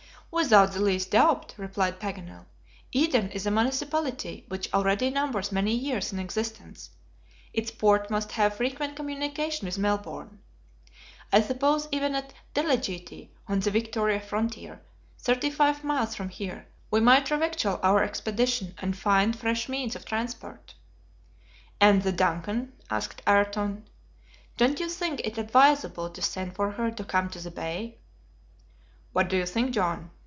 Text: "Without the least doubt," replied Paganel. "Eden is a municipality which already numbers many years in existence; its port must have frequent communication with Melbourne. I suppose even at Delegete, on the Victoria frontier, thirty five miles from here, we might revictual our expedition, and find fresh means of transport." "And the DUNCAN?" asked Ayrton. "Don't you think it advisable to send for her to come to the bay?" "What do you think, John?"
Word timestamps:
"Without 0.33 0.71
the 0.71 0.79
least 0.79 1.11
doubt," 1.11 1.53
replied 1.57 1.99
Paganel. 1.99 2.45
"Eden 2.93 3.29
is 3.31 3.45
a 3.45 3.51
municipality 3.51 4.45
which 4.47 4.73
already 4.73 5.09
numbers 5.09 5.51
many 5.51 5.73
years 5.75 6.13
in 6.13 6.19
existence; 6.19 6.89
its 7.53 7.69
port 7.69 8.09
must 8.09 8.31
have 8.31 8.55
frequent 8.55 8.95
communication 8.95 9.65
with 9.65 9.77
Melbourne. 9.77 10.39
I 11.33 11.41
suppose 11.41 11.89
even 11.91 12.15
at 12.15 12.31
Delegete, 12.53 13.35
on 13.49 13.59
the 13.59 13.71
Victoria 13.71 14.21
frontier, 14.21 14.81
thirty 15.19 15.49
five 15.49 15.83
miles 15.83 16.15
from 16.15 16.29
here, 16.29 16.65
we 16.89 17.01
might 17.01 17.29
revictual 17.29 17.81
our 17.83 18.01
expedition, 18.01 18.73
and 18.77 18.95
find 18.97 19.35
fresh 19.37 19.67
means 19.67 19.97
of 19.97 20.05
transport." 20.05 20.75
"And 21.81 22.03
the 22.03 22.13
DUNCAN?" 22.13 22.71
asked 22.89 23.21
Ayrton. 23.27 23.83
"Don't 24.55 24.79
you 24.79 24.87
think 24.87 25.19
it 25.25 25.37
advisable 25.37 26.09
to 26.11 26.21
send 26.21 26.55
for 26.55 26.71
her 26.71 26.89
to 26.89 27.03
come 27.03 27.27
to 27.31 27.39
the 27.39 27.51
bay?" 27.51 27.97
"What 29.11 29.27
do 29.27 29.35
you 29.35 29.45
think, 29.45 29.71
John?" 29.73 30.09